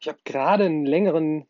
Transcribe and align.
Ich 0.00 0.08
habe 0.08 0.18
gerade 0.24 0.64
einen 0.64 0.86
längeren 0.86 1.46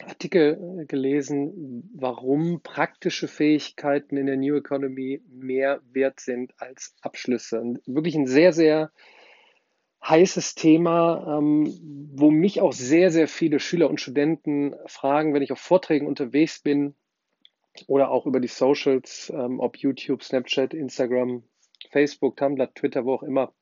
Artikel 0.00 0.80
äh, 0.80 0.86
gelesen, 0.86 1.90
warum 1.94 2.62
praktische 2.62 3.28
Fähigkeiten 3.28 4.16
in 4.16 4.26
der 4.26 4.38
New 4.38 4.56
Economy 4.56 5.22
mehr 5.28 5.82
wert 5.92 6.20
sind 6.20 6.54
als 6.58 6.94
Abschlüsse. 7.02 7.60
Und 7.60 7.80
wirklich 7.86 8.14
ein 8.14 8.26
sehr, 8.26 8.54
sehr 8.54 8.92
heißes 10.02 10.54
Thema, 10.54 11.38
ähm, 11.38 12.10
wo 12.14 12.30
mich 12.30 12.62
auch 12.62 12.72
sehr, 12.72 13.10
sehr 13.10 13.28
viele 13.28 13.60
Schüler 13.60 13.90
und 13.90 14.00
Studenten 14.00 14.74
fragen, 14.86 15.34
wenn 15.34 15.42
ich 15.42 15.52
auf 15.52 15.58
Vorträgen 15.58 16.06
unterwegs 16.06 16.60
bin 16.60 16.94
oder 17.86 18.10
auch 18.10 18.24
über 18.24 18.40
die 18.40 18.48
Socials, 18.48 19.30
ähm, 19.34 19.60
ob 19.60 19.76
YouTube, 19.76 20.22
Snapchat, 20.22 20.72
Instagram, 20.72 21.42
Facebook, 21.90 22.36
Tumblr, 22.38 22.72
Twitter, 22.72 23.04
wo 23.04 23.14
auch 23.14 23.22
immer. 23.22 23.52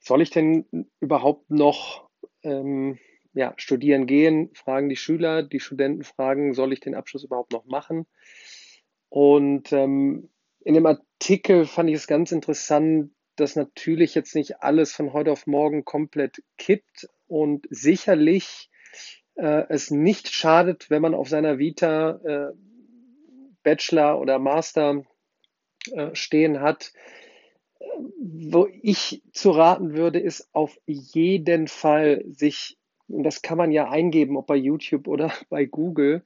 Soll 0.00 0.22
ich 0.22 0.30
denn 0.30 0.64
überhaupt 1.00 1.50
noch 1.50 2.07
ähm, 2.42 2.98
ja, 3.34 3.54
studieren 3.56 4.06
gehen, 4.06 4.50
fragen 4.54 4.88
die 4.88 4.96
Schüler, 4.96 5.42
die 5.42 5.60
Studenten 5.60 6.02
fragen, 6.02 6.54
soll 6.54 6.72
ich 6.72 6.80
den 6.80 6.94
Abschluss 6.94 7.24
überhaupt 7.24 7.52
noch 7.52 7.66
machen? 7.66 8.06
Und 9.08 9.72
ähm, 9.72 10.28
in 10.60 10.74
dem 10.74 10.86
Artikel 10.86 11.66
fand 11.66 11.88
ich 11.88 11.96
es 11.96 12.06
ganz 12.06 12.32
interessant, 12.32 13.12
dass 13.36 13.56
natürlich 13.56 14.14
jetzt 14.14 14.34
nicht 14.34 14.62
alles 14.62 14.92
von 14.92 15.12
heute 15.12 15.30
auf 15.30 15.46
morgen 15.46 15.84
komplett 15.84 16.42
kippt 16.56 17.08
und 17.26 17.66
sicherlich 17.70 18.70
äh, 19.36 19.64
es 19.68 19.90
nicht 19.90 20.28
schadet, 20.28 20.90
wenn 20.90 21.02
man 21.02 21.14
auf 21.14 21.28
seiner 21.28 21.58
Vita 21.58 22.20
äh, 22.24 22.52
Bachelor 23.62 24.20
oder 24.20 24.38
Master 24.38 25.04
äh, 25.92 26.14
stehen 26.14 26.60
hat. 26.60 26.92
Wo 28.20 28.68
ich 28.82 29.22
zu 29.32 29.50
raten 29.50 29.94
würde, 29.94 30.18
ist 30.18 30.48
auf 30.52 30.78
jeden 30.86 31.68
Fall 31.68 32.24
sich 32.28 32.78
und 33.08 33.22
das 33.22 33.40
kann 33.40 33.56
man 33.56 33.72
ja 33.72 33.88
eingeben, 33.88 34.36
ob 34.36 34.46
bei 34.46 34.56
YouTube 34.56 35.08
oder 35.08 35.32
bei 35.48 35.64
Google, 35.64 36.22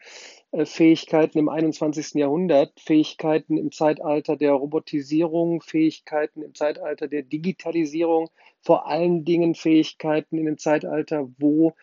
äh, 0.50 0.66
Fähigkeiten 0.66 1.38
im 1.38 1.48
21. 1.48 2.14
Jahrhundert, 2.14 2.78
Fähigkeiten 2.80 3.56
im 3.56 3.70
Zeitalter 3.70 4.36
der 4.36 4.52
Robotisierung, 4.52 5.60
Fähigkeiten 5.60 6.42
im 6.42 6.54
Zeitalter 6.54 7.08
der 7.08 7.22
Digitalisierung, 7.22 8.30
vor 8.60 8.86
allen 8.86 9.24
Dingen 9.24 9.54
Fähigkeiten 9.54 10.38
in 10.38 10.46
dem 10.46 10.58
Zeitalter, 10.58 11.28
wo 11.38 11.74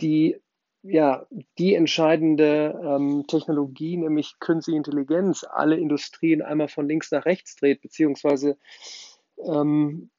die 0.00 0.36
ja, 0.82 1.26
die 1.58 1.74
entscheidende 1.74 2.80
ähm, 2.82 3.26
Technologie, 3.26 3.96
nämlich 3.96 4.38
künstliche 4.40 4.78
Intelligenz, 4.78 5.44
alle 5.44 5.76
Industrien 5.76 6.42
einmal 6.42 6.68
von 6.68 6.88
links 6.88 7.10
nach 7.10 7.26
rechts 7.26 7.56
dreht, 7.56 7.82
beziehungsweise 7.82 8.56
ähm, 9.44 10.10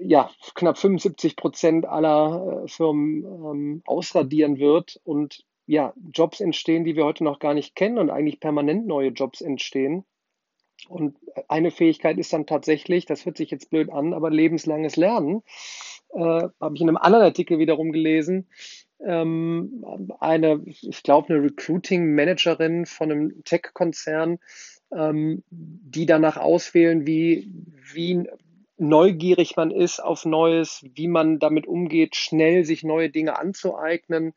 ja, 0.00 0.30
knapp 0.54 0.78
75 0.78 1.36
Prozent 1.36 1.86
aller 1.86 2.64
äh, 2.64 2.68
Firmen 2.68 3.24
ähm, 3.24 3.82
ausradieren 3.84 4.58
wird 4.58 5.00
und 5.04 5.44
ja, 5.66 5.94
Jobs 6.12 6.40
entstehen, 6.40 6.84
die 6.84 6.96
wir 6.96 7.04
heute 7.04 7.22
noch 7.22 7.38
gar 7.38 7.54
nicht 7.54 7.76
kennen 7.76 7.98
und 7.98 8.10
eigentlich 8.10 8.40
permanent 8.40 8.86
neue 8.86 9.10
Jobs 9.10 9.40
entstehen. 9.40 10.04
Und 10.88 11.16
eine 11.46 11.70
Fähigkeit 11.70 12.18
ist 12.18 12.32
dann 12.32 12.46
tatsächlich, 12.46 13.04
das 13.04 13.24
hört 13.24 13.36
sich 13.36 13.50
jetzt 13.50 13.70
blöd 13.70 13.90
an, 13.90 14.14
aber 14.14 14.30
lebenslanges 14.30 14.96
Lernen. 14.96 15.42
Äh, 16.12 16.48
Habe 16.60 16.74
ich 16.74 16.80
in 16.80 16.88
einem 16.88 16.96
anderen 16.96 17.24
Artikel 17.24 17.58
wiederum 17.58 17.92
gelesen. 17.92 18.48
Ähm, 19.04 19.84
eine, 20.20 20.62
ich 20.64 21.02
glaube, 21.02 21.32
eine 21.34 21.42
Recruiting-Managerin 21.44 22.86
von 22.86 23.10
einem 23.10 23.44
Tech-Konzern, 23.44 24.38
ähm, 24.92 25.42
die 25.50 26.06
danach 26.06 26.36
auswählen, 26.36 27.06
wie, 27.06 27.50
wie 27.92 28.28
neugierig 28.80 29.56
man 29.56 29.70
ist 29.70 30.00
auf 30.00 30.24
Neues, 30.24 30.84
wie 30.94 31.06
man 31.06 31.38
damit 31.38 31.66
umgeht, 31.66 32.16
schnell 32.16 32.64
sich 32.64 32.82
neue 32.82 33.10
Dinge 33.10 33.38
anzueignen. 33.38 34.32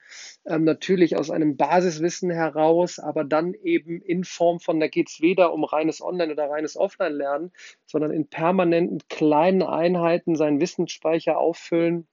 Ähm, 0.46 0.66
natürlich 0.66 1.16
aus 1.16 1.32
einem 1.32 1.56
Basiswissen 1.56 2.30
heraus, 2.30 3.00
aber 3.00 3.24
dann 3.24 3.54
eben 3.54 4.02
in 4.02 4.26
Form 4.26 4.60
von, 4.60 4.80
da 4.80 4.88
geht 4.88 5.10
es 5.10 5.22
weder 5.22 5.54
um 5.54 5.64
reines 5.64 6.02
Online- 6.02 6.34
oder 6.34 6.50
reines 6.50 6.76
Offline-Lernen, 6.76 7.52
sondern 7.86 8.12
in 8.12 8.28
permanenten 8.28 9.00
kleinen 9.10 9.64
Einheiten 9.64 10.36
seinen 10.36 10.60
Wissensspeicher 10.60 11.38
auffüllen 11.38 12.08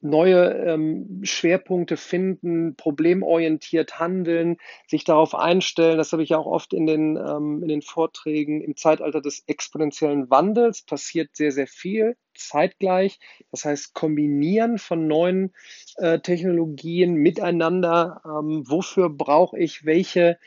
neue 0.00 0.52
ähm, 0.66 1.20
Schwerpunkte 1.22 1.96
finden, 1.96 2.76
problemorientiert 2.76 3.98
handeln, 3.98 4.56
sich 4.86 5.04
darauf 5.04 5.34
einstellen. 5.34 5.98
Das 5.98 6.12
habe 6.12 6.22
ich 6.22 6.30
ja 6.30 6.38
auch 6.38 6.46
oft 6.46 6.72
in 6.72 6.86
den, 6.86 7.16
ähm, 7.16 7.62
in 7.62 7.68
den 7.68 7.82
Vorträgen. 7.82 8.60
Im 8.60 8.76
Zeitalter 8.76 9.20
des 9.20 9.44
exponentiellen 9.46 10.30
Wandels 10.30 10.82
passiert 10.82 11.36
sehr, 11.36 11.52
sehr 11.52 11.66
viel 11.66 12.16
zeitgleich. 12.34 13.18
Das 13.50 13.64
heißt, 13.64 13.94
kombinieren 13.94 14.78
von 14.78 15.06
neuen 15.06 15.52
äh, 15.96 16.20
Technologien 16.20 17.14
miteinander. 17.14 18.22
Ähm, 18.24 18.64
wofür 18.66 19.10
brauche 19.10 19.58
ich 19.58 19.84
welche? 19.84 20.38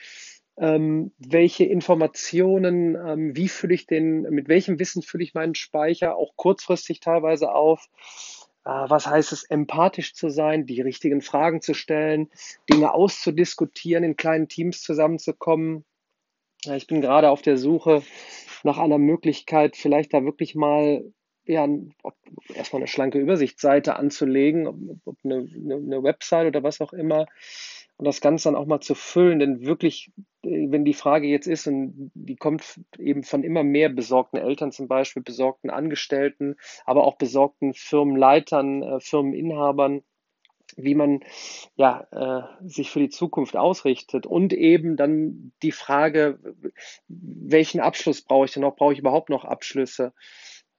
Ähm, 0.55 1.11
welche 1.17 1.63
Informationen, 1.65 2.95
ähm, 2.95 3.35
wie 3.35 3.49
fülle 3.49 3.73
ich 3.73 3.87
den, 3.87 4.21
mit 4.29 4.47
welchem 4.47 4.77
Wissen 4.77 5.01
fülle 5.01 5.23
ich 5.23 5.33
meinen 5.33 5.55
Speicher 5.55 6.15
auch 6.15 6.33
kurzfristig 6.35 6.99
teilweise 6.99 7.51
auf 7.51 7.89
was 8.63 9.07
heißt 9.07 9.31
es, 9.33 9.43
empathisch 9.43 10.13
zu 10.13 10.29
sein, 10.29 10.65
die 10.65 10.81
richtigen 10.81 11.21
Fragen 11.21 11.61
zu 11.61 11.73
stellen, 11.73 12.29
Dinge 12.69 12.93
auszudiskutieren, 12.93 14.03
in 14.03 14.15
kleinen 14.15 14.47
Teams 14.47 14.81
zusammenzukommen. 14.81 15.85
Ich 16.65 16.87
bin 16.87 17.01
gerade 17.01 17.29
auf 17.29 17.41
der 17.41 17.57
Suche 17.57 18.03
nach 18.63 18.77
einer 18.77 18.97
Möglichkeit, 18.97 19.75
vielleicht 19.75 20.13
da 20.13 20.23
wirklich 20.23 20.55
mal 20.55 21.03
ja, 21.45 21.67
erstmal 22.53 22.81
eine 22.81 22.87
schlanke 22.87 23.19
Übersichtsseite 23.19 23.97
anzulegen, 23.97 24.67
ob, 24.67 24.77
ob 25.05 25.17
eine, 25.23 25.45
eine 25.55 26.03
Website 26.03 26.47
oder 26.47 26.63
was 26.63 26.79
auch 26.79 26.93
immer, 26.93 27.25
und 28.03 28.07
das 28.07 28.19
Ganze 28.19 28.49
dann 28.49 28.57
auch 28.57 28.65
mal 28.65 28.81
zu 28.81 28.95
füllen. 28.95 29.39
Denn 29.39 29.65
wirklich, 29.65 30.11
äh, 30.43 30.67
wenn 30.69 30.83
die 30.83 30.93
Frage 30.93 31.27
jetzt 31.27 31.47
ist, 31.47 31.67
und 31.67 32.11
die 32.13 32.35
kommt 32.35 32.81
eben 32.99 33.23
von 33.23 33.43
immer 33.43 33.63
mehr 33.63 33.87
besorgten 33.87 34.37
Eltern 34.37 34.73
zum 34.73 34.89
Beispiel, 34.89 35.23
besorgten 35.23 35.69
Angestellten, 35.69 36.57
aber 36.85 37.05
auch 37.05 37.15
besorgten 37.15 37.73
Firmenleitern, 37.73 38.83
äh, 38.83 38.99
Firmeninhabern, 38.99 40.01
wie 40.75 40.95
man 40.95 41.21
ja, 41.77 42.05
äh, 42.11 42.67
sich 42.67 42.89
für 42.89 42.99
die 42.99 43.09
Zukunft 43.09 43.55
ausrichtet 43.55 44.25
und 44.25 44.51
eben 44.51 44.97
dann 44.97 45.53
die 45.61 45.71
Frage, 45.71 46.39
welchen 47.07 47.79
Abschluss 47.79 48.21
brauche 48.21 48.45
ich 48.45 48.51
denn 48.51 48.63
noch? 48.63 48.75
Brauche 48.75 48.91
ich 48.91 48.99
überhaupt 48.99 49.29
noch 49.29 49.45
Abschlüsse? 49.45 50.11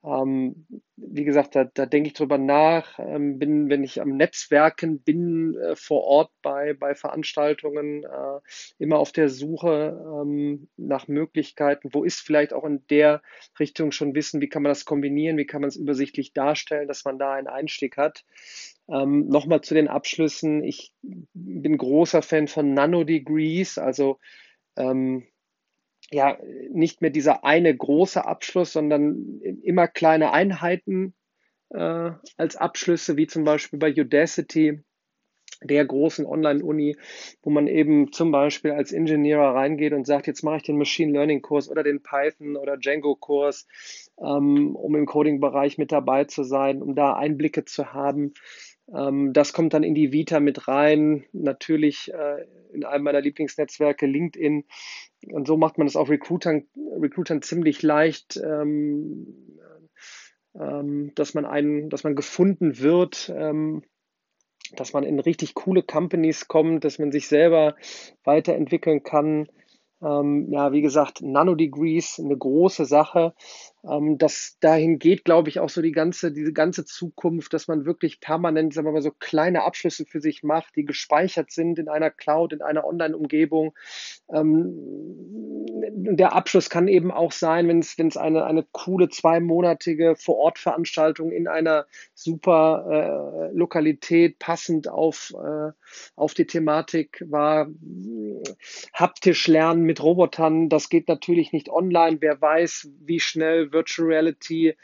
Ähm, 0.05 0.67
wie 0.97 1.23
gesagt, 1.23 1.55
da, 1.55 1.65
da 1.65 1.85
denke 1.85 2.07
ich 2.07 2.13
drüber 2.13 2.37
nach, 2.37 2.99
ähm, 2.99 3.39
bin, 3.39 3.69
wenn 3.69 3.83
ich 3.83 4.01
am 4.01 4.15
Netzwerken 4.15 5.01
bin, 5.01 5.55
äh, 5.55 5.75
vor 5.75 6.03
Ort 6.03 6.31
bei, 6.41 6.73
bei 6.73 6.93
Veranstaltungen, 6.95 8.03
äh, 8.03 8.39
immer 8.77 8.99
auf 8.99 9.11
der 9.11 9.29
Suche 9.29 9.99
ähm, 10.21 10.67
nach 10.77 11.07
Möglichkeiten, 11.07 11.89
wo 11.91 12.03
ist 12.03 12.19
vielleicht 12.19 12.53
auch 12.53 12.65
in 12.65 12.85
der 12.89 13.21
Richtung 13.59 13.91
schon 13.91 14.15
Wissen, 14.15 14.41
wie 14.41 14.49
kann 14.49 14.61
man 14.61 14.69
das 14.69 14.85
kombinieren, 14.85 15.37
wie 15.37 15.45
kann 15.45 15.61
man 15.61 15.69
es 15.69 15.75
übersichtlich 15.75 16.33
darstellen, 16.33 16.87
dass 16.87 17.03
man 17.03 17.17
da 17.17 17.33
einen 17.33 17.47
Einstieg 17.47 17.97
hat. 17.97 18.23
Ähm, 18.87 19.27
Nochmal 19.27 19.61
zu 19.61 19.73
den 19.73 19.87
Abschlüssen. 19.87 20.63
Ich 20.63 20.93
bin 21.01 21.77
großer 21.77 22.21
Fan 22.21 22.47
von 22.47 22.73
Nanodegrees, 22.73 23.77
also 23.77 24.19
ähm, 24.77 25.25
ja 26.15 26.37
nicht 26.71 27.01
mehr 27.01 27.11
dieser 27.11 27.43
eine 27.43 27.75
große 27.75 28.25
Abschluss, 28.25 28.73
sondern 28.73 29.39
immer 29.63 29.87
kleine 29.87 30.31
Einheiten 30.31 31.13
äh, 31.69 32.11
als 32.37 32.55
Abschlüsse, 32.55 33.17
wie 33.17 33.27
zum 33.27 33.43
Beispiel 33.43 33.79
bei 33.79 33.91
Udacity, 33.91 34.81
der 35.61 35.85
großen 35.85 36.25
Online-Uni, 36.25 36.97
wo 37.41 37.49
man 37.49 37.67
eben 37.67 38.11
zum 38.11 38.31
Beispiel 38.31 38.71
als 38.71 38.91
Ingenieur 38.91 39.41
reingeht 39.41 39.93
und 39.93 40.05
sagt, 40.05 40.27
jetzt 40.27 40.43
mache 40.43 40.57
ich 40.57 40.63
den 40.63 40.77
Machine 40.77 41.13
Learning-Kurs 41.13 41.69
oder 41.69 41.83
den 41.83 42.01
Python 42.03 42.57
oder 42.57 42.77
Django-Kurs, 42.77 43.67
ähm, 44.19 44.75
um 44.75 44.95
im 44.95 45.05
Coding-Bereich 45.05 45.77
mit 45.77 45.91
dabei 45.91 46.25
zu 46.25 46.43
sein, 46.43 46.81
um 46.81 46.95
da 46.95 47.15
Einblicke 47.15 47.65
zu 47.65 47.93
haben. 47.93 48.33
Ähm, 48.93 49.33
das 49.33 49.53
kommt 49.53 49.73
dann 49.73 49.83
in 49.83 49.95
die 49.95 50.11
Vita 50.11 50.39
mit 50.39 50.67
rein. 50.67 51.25
Natürlich 51.31 52.13
äh, 52.13 52.45
in 52.73 52.83
einem 52.83 53.03
meiner 53.03 53.21
Lieblingsnetzwerke 53.21 54.05
LinkedIn. 54.05 54.65
Und 55.27 55.47
so 55.47 55.57
macht 55.57 55.77
man 55.77 55.87
es 55.87 55.95
auch 55.95 56.09
Recruitern, 56.09 56.67
Recruitern 56.75 57.41
ziemlich 57.41 57.81
leicht, 57.81 58.37
ähm, 58.37 59.59
ähm, 60.59 61.11
dass 61.15 61.33
man 61.33 61.45
einen, 61.45 61.89
dass 61.89 62.03
man 62.03 62.15
gefunden 62.15 62.79
wird, 62.79 63.33
dass 64.75 64.93
man 64.93 65.03
in 65.03 65.19
richtig 65.19 65.53
coole 65.53 65.83
Companies 65.83 66.47
kommt, 66.47 66.83
dass 66.83 66.99
man 66.99 67.11
sich 67.11 67.27
selber 67.27 67.75
weiterentwickeln 68.23 69.03
kann. 69.03 69.47
Ähm, 70.05 70.51
ja, 70.51 70.71
wie 70.71 70.81
gesagt, 70.81 71.21
Nanodegrees, 71.21 72.19
eine 72.23 72.37
große 72.37 72.85
Sache. 72.85 73.33
Ähm, 73.83 74.17
das 74.17 74.57
dahin 74.59 74.99
geht, 74.99 75.25
glaube 75.25 75.49
ich, 75.49 75.59
auch 75.59 75.69
so 75.69 75.81
die 75.81 75.91
ganze, 75.91 76.31
diese 76.31 76.53
ganze 76.53 76.85
Zukunft, 76.85 77.53
dass 77.53 77.67
man 77.67 77.85
wirklich 77.85 78.19
permanent, 78.19 78.73
sagen 78.73 78.87
wir 78.87 78.91
mal, 78.91 79.01
so 79.01 79.11
kleine 79.11 79.63
Abschlüsse 79.63 80.05
für 80.05 80.21
sich 80.21 80.43
macht, 80.43 80.75
die 80.75 80.85
gespeichert 80.85 81.51
sind 81.51 81.79
in 81.79 81.89
einer 81.89 82.11
Cloud, 82.11 82.53
in 82.53 82.61
einer 82.61 82.85
Online-Umgebung. 82.85 83.73
Ähm, 84.31 84.73
der 85.97 86.33
Abschluss 86.33 86.69
kann 86.69 86.87
eben 86.87 87.11
auch 87.11 87.31
sein, 87.31 87.67
wenn 87.67 87.79
es, 87.79 88.17
eine, 88.17 88.45
eine 88.45 88.65
coole 88.71 89.09
zweimonatige 89.09 90.15
Vor-Ort-Veranstaltung 90.15 91.31
in 91.31 91.47
einer 91.47 91.85
super 92.13 93.51
äh, 93.51 93.55
Lokalität 93.55 94.39
passend 94.39 94.87
auf, 94.87 95.33
äh, 95.33 95.71
auf 96.15 96.33
die 96.33 96.45
Thematik 96.45 97.23
war. 97.27 97.67
Haptisch 98.93 99.47
lernen 99.47 99.83
mit 99.83 100.01
Robotern, 100.01 100.69
das 100.69 100.89
geht 100.89 101.07
natürlich 101.07 101.51
nicht 101.51 101.69
online. 101.69 102.17
Wer 102.21 102.41
weiß, 102.41 102.89
wie 102.99 103.19
schnell 103.19 103.71
Virtual 103.71 104.07
Reality 104.07 104.75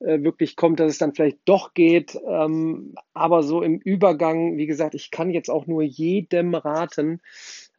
äh, 0.00 0.22
wirklich 0.22 0.54
kommt, 0.54 0.78
dass 0.80 0.92
es 0.92 0.98
dann 0.98 1.14
vielleicht 1.14 1.38
doch 1.44 1.74
geht. 1.74 2.18
Ähm, 2.26 2.94
aber 3.14 3.42
so 3.42 3.62
im 3.62 3.78
Übergang, 3.78 4.56
wie 4.56 4.66
gesagt, 4.66 4.94
ich 4.94 5.10
kann 5.10 5.30
jetzt 5.30 5.50
auch 5.50 5.66
nur 5.66 5.82
jedem 5.82 6.54
raten, 6.54 7.20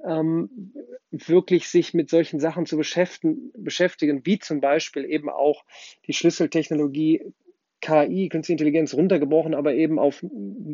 ähm, 0.06 0.74
wirklich 1.12 1.68
sich 1.70 1.94
mit 1.94 2.10
solchen 2.10 2.40
Sachen 2.40 2.66
zu 2.66 2.78
beschäftigen, 2.78 3.52
beschäftigen, 3.56 4.26
wie 4.26 4.40
zum 4.40 4.62
Beispiel 4.62 5.06
eben 5.06 5.30
auch 5.30 5.64
die 6.08 6.14
Schlüsseltechnologie 6.14 7.22
KI, 7.82 8.30
Künstliche 8.30 8.54
Intelligenz 8.54 8.94
runtergebrochen, 8.94 9.54
aber 9.54 9.74
eben 9.74 10.00
auf 10.00 10.24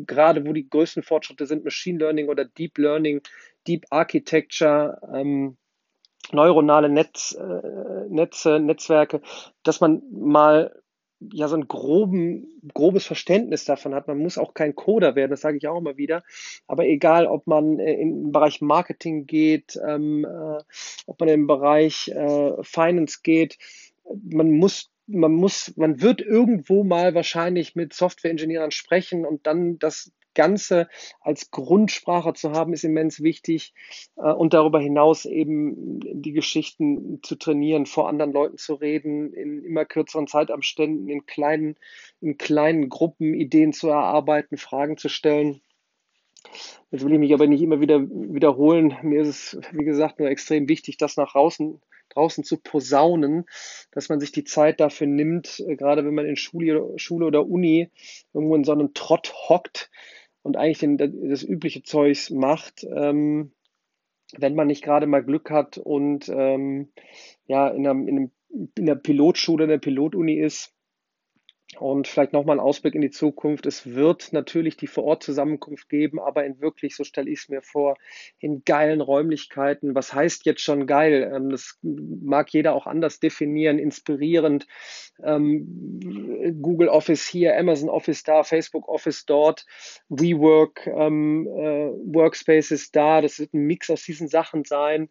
gerade 0.06 0.46
wo 0.46 0.52
die 0.52 0.68
größten 0.68 1.02
Fortschritte 1.02 1.46
sind, 1.46 1.64
Machine 1.64 1.98
Learning 1.98 2.28
oder 2.28 2.44
Deep 2.44 2.78
Learning, 2.78 3.20
Deep 3.66 3.86
Architecture, 3.90 5.00
ähm, 5.14 5.56
neuronale 6.32 6.88
Netz, 6.88 7.36
äh, 7.38 8.08
Netze, 8.08 8.58
Netzwerke, 8.60 9.20
dass 9.62 9.80
man 9.80 10.02
mal 10.10 10.72
ja 11.20 11.48
so 11.48 11.56
ein 11.56 11.66
groben, 11.66 12.46
grobes 12.74 13.06
Verständnis 13.06 13.64
davon 13.64 13.94
hat. 13.94 14.06
Man 14.06 14.18
muss 14.18 14.38
auch 14.38 14.54
kein 14.54 14.74
Coder 14.74 15.14
werden, 15.14 15.30
das 15.30 15.40
sage 15.40 15.56
ich 15.56 15.66
auch 15.66 15.78
immer 15.78 15.96
wieder. 15.96 16.22
Aber 16.66 16.84
egal, 16.84 17.26
ob 17.26 17.46
man 17.46 17.78
äh, 17.78 17.94
in 17.94 18.24
den 18.24 18.32
Bereich 18.32 18.60
Marketing 18.60 19.26
geht, 19.26 19.78
ähm, 19.86 20.24
äh, 20.24 20.62
ob 21.06 21.20
man 21.20 21.28
im 21.28 21.46
Bereich 21.46 22.08
äh, 22.08 22.52
Finance 22.62 23.20
geht, 23.22 23.58
man 24.28 24.50
muss 24.50 24.90
man 25.06 25.32
muss, 25.32 25.76
man 25.76 26.00
wird 26.00 26.20
irgendwo 26.20 26.84
mal 26.84 27.14
wahrscheinlich 27.14 27.74
mit 27.74 27.92
Software-Ingenieuren 27.92 28.70
sprechen 28.70 29.24
und 29.24 29.46
dann 29.46 29.78
das 29.78 30.12
Ganze 30.36 30.88
als 31.20 31.50
Grundsprache 31.50 32.34
zu 32.34 32.52
haben, 32.52 32.72
ist 32.72 32.84
immens 32.84 33.22
wichtig. 33.22 33.74
Äh, 34.16 34.32
und 34.32 34.54
darüber 34.54 34.78
hinaus 34.78 35.24
eben 35.24 35.98
die 36.00 36.32
Geschichten 36.32 37.20
zu 37.22 37.34
trainieren, 37.34 37.86
vor 37.86 38.08
anderen 38.08 38.32
Leuten 38.32 38.58
zu 38.58 38.74
reden, 38.74 39.32
in 39.32 39.64
immer 39.64 39.84
kürzeren 39.84 40.28
Zeitabständen, 40.28 41.08
in 41.08 41.26
kleinen, 41.26 41.76
in 42.20 42.38
kleinen 42.38 42.88
Gruppen 42.88 43.34
Ideen 43.34 43.72
zu 43.72 43.88
erarbeiten, 43.88 44.58
Fragen 44.58 44.96
zu 44.98 45.08
stellen. 45.08 45.62
Jetzt 46.92 47.04
will 47.04 47.12
ich 47.12 47.18
mich 47.18 47.34
aber 47.34 47.48
nicht 47.48 47.62
immer 47.62 47.80
wieder 47.80 48.00
wiederholen. 48.00 48.96
Mir 49.02 49.22
ist 49.22 49.28
es, 49.28 49.60
wie 49.72 49.84
gesagt, 49.84 50.20
nur 50.20 50.28
extrem 50.28 50.68
wichtig, 50.68 50.96
das 50.98 51.16
nach 51.16 51.32
draußen, 51.32 51.80
draußen 52.16 52.44
zu 52.44 52.58
posaunen, 52.58 53.44
dass 53.92 54.08
man 54.08 54.20
sich 54.20 54.32
die 54.32 54.44
Zeit 54.44 54.80
dafür 54.80 55.06
nimmt, 55.06 55.60
äh, 55.66 55.76
gerade 55.76 56.04
wenn 56.04 56.14
man 56.14 56.26
in 56.26 56.36
Schule, 56.36 56.92
Schule 56.96 57.26
oder 57.26 57.46
Uni 57.46 57.90
irgendwo 58.32 58.56
in 58.56 58.64
so 58.64 58.72
einem 58.72 58.94
Trott 58.94 59.32
hockt, 59.48 59.90
und 60.46 60.56
eigentlich 60.56 60.78
den, 60.78 60.96
das 60.96 61.42
übliche 61.42 61.82
Zeugs 61.82 62.30
macht, 62.30 62.84
ähm, 62.84 63.50
wenn 64.38 64.54
man 64.54 64.68
nicht 64.68 64.82
gerade 64.82 65.06
mal 65.06 65.24
Glück 65.24 65.50
hat 65.50 65.76
und 65.76 66.28
ähm, 66.28 66.88
ja 67.46 67.68
in, 67.68 67.86
einer, 67.86 68.08
in, 68.08 68.16
einem, 68.16 68.30
in 68.76 68.86
der 68.86 68.94
Pilotschule, 68.94 69.64
in 69.64 69.70
der 69.70 69.78
Pilotuni 69.78 70.34
ist, 70.34 70.72
und 71.78 72.06
vielleicht 72.06 72.32
nochmal 72.32 72.56
ein 72.56 72.64
Ausblick 72.64 72.94
in 72.94 73.00
die 73.00 73.10
Zukunft. 73.10 73.66
Es 73.66 73.94
wird 73.94 74.32
natürlich 74.32 74.76
die 74.76 74.86
Vor-Ort-Zusammenkunft 74.86 75.88
geben, 75.88 76.20
aber 76.20 76.44
in 76.44 76.60
wirklich, 76.60 76.94
so 76.94 77.02
stelle 77.02 77.30
ich 77.30 77.40
es 77.40 77.48
mir 77.48 77.60
vor, 77.60 77.96
in 78.38 78.62
geilen 78.64 79.00
Räumlichkeiten. 79.00 79.94
Was 79.94 80.14
heißt 80.14 80.46
jetzt 80.46 80.62
schon 80.62 80.86
geil? 80.86 81.30
Ähm, 81.34 81.50
das 81.50 81.78
mag 81.82 82.50
jeder 82.50 82.74
auch 82.74 82.86
anders 82.86 83.18
definieren, 83.18 83.78
inspirierend. 83.78 84.66
Ähm, 85.22 86.56
Google 86.62 86.88
Office 86.88 87.26
hier, 87.26 87.58
Amazon 87.58 87.88
Office 87.88 88.22
da, 88.22 88.44
Facebook 88.44 88.88
Office 88.88 89.26
dort, 89.26 89.66
WeWork, 90.08 90.86
ähm, 90.86 91.48
äh, 91.48 91.90
Workspaces 92.14 92.92
da. 92.92 93.20
Das 93.20 93.40
wird 93.40 93.54
ein 93.54 93.66
Mix 93.66 93.90
aus 93.90 94.04
diesen 94.04 94.28
Sachen 94.28 94.64
sein. 94.64 95.08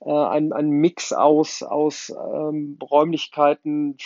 Äh, 0.00 0.10
ein, 0.10 0.52
ein 0.52 0.68
Mix 0.70 1.12
aus, 1.12 1.62
aus 1.62 2.12
Räumlichkeiten, 2.14 3.96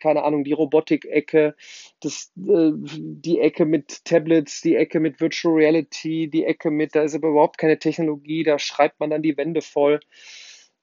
keine 0.00 0.24
Ahnung, 0.24 0.44
die 0.44 0.52
Robotik-Ecke, 0.52 1.54
das, 2.00 2.32
äh, 2.36 2.72
die 2.74 3.40
Ecke 3.40 3.64
mit 3.64 4.04
Tablets, 4.04 4.60
die 4.60 4.76
Ecke 4.76 5.00
mit 5.00 5.20
Virtual 5.20 5.54
Reality, 5.54 6.28
die 6.28 6.44
Ecke 6.44 6.70
mit, 6.70 6.94
da 6.94 7.02
ist 7.02 7.14
aber 7.14 7.28
überhaupt 7.28 7.58
keine 7.58 7.78
Technologie, 7.78 8.42
da 8.42 8.58
schreibt 8.58 9.00
man 9.00 9.10
dann 9.10 9.22
die 9.22 9.36
Wände 9.36 9.62
voll. 9.62 10.00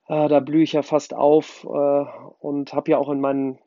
Äh, 0.08 0.28
da 0.28 0.40
blühe 0.42 0.64
ich 0.64 0.74
ja 0.74 0.82
fast 0.82 1.14
auf 1.14 1.64
äh, 1.64 2.06
und 2.40 2.74
habe 2.74 2.92
ja 2.92 2.98
auch 2.98 3.10
in 3.10 3.22
meinen 3.22 3.58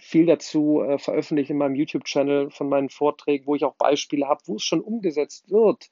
viel 0.00 0.26
dazu 0.26 0.82
äh, 0.82 0.98
veröffentlicht 0.98 1.50
in 1.50 1.58
meinem 1.58 1.76
YouTube-Channel 1.76 2.50
von 2.50 2.68
meinen 2.68 2.88
Vorträgen, 2.88 3.46
wo 3.46 3.54
ich 3.54 3.64
auch 3.64 3.76
Beispiele 3.76 4.26
habe, 4.26 4.40
wo 4.46 4.56
es 4.56 4.64
schon 4.64 4.80
umgesetzt 4.80 5.50
wird. 5.50 5.90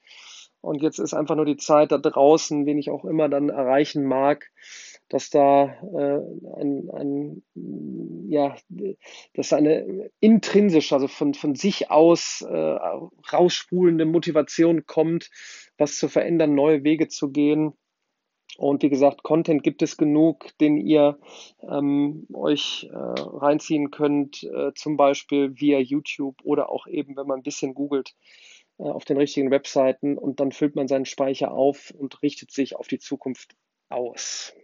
Und 0.63 0.81
jetzt 0.81 1.01
ist 1.01 1.13
einfach 1.13 1.35
nur 1.35 1.45
die 1.45 1.57
Zeit 1.57 1.91
da 1.91 1.99
draußen, 1.99 2.67
wen 2.67 2.79
ich 2.79 2.91
auch 2.91 3.05
immer 3.05 3.29
dann 3.29 3.49
erreichen 3.49 4.05
mag, 4.05 4.51
dass 5.09 5.29
da 5.29 5.65
äh, 5.65 6.21
ein, 6.57 6.89
ein, 6.91 7.43
ja, 8.31 8.55
dass 9.35 9.53
eine 9.53 10.11
intrinsisch, 10.21 10.93
also 10.93 11.09
von, 11.09 11.35
von 11.35 11.57
sich 11.57 11.91
aus 11.91 12.43
äh, 12.49 12.79
rausspulende 13.33 14.07
Motivation 14.07 14.87
kommt, 14.87 15.31
was 15.79 15.99
zu 15.99 16.09
verändern, 16.09 16.55
neue 16.55 16.85
Wege 16.85 17.09
zu 17.09 17.31
gehen. 17.31 17.75
Und 18.57 18.83
wie 18.83 18.91
gesagt, 18.91 19.23
Content 19.23 19.63
gibt 19.63 19.83
es 19.83 19.97
genug, 19.97 20.57
den 20.61 20.77
ihr 20.77 21.19
ähm, 21.69 22.27
euch 22.33 22.89
äh, 22.93 22.97
reinziehen 22.97 23.91
könnt, 23.91 24.45
äh, 24.45 24.73
zum 24.75 24.97
Beispiel 24.97 25.59
via 25.59 25.79
YouTube 25.79 26.37
oder 26.45 26.71
auch 26.71 26.87
eben, 26.87 27.17
wenn 27.17 27.27
man 27.27 27.41
ein 27.41 27.43
bisschen 27.43 27.75
googelt, 27.75 28.15
auf 28.91 29.05
den 29.05 29.17
richtigen 29.17 29.51
Webseiten 29.51 30.19
und 30.19 30.41
dann 30.41 30.53
füllt 30.53 30.77
man 30.77 30.89
seinen 30.89 31.05
Speicher 31.05 31.53
auf 31.53 31.91
und 31.91 32.23
richtet 32.23 32.51
sich 32.51 32.77
auf 32.77 32.89
die 32.89 32.99
Zukunft 32.99 33.55
aus. 33.89 34.55